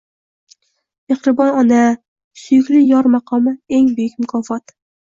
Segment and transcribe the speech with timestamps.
[1.13, 1.83] Mehribon ona,
[2.45, 4.81] suyukli yor maqomi– eng buyuk mukofot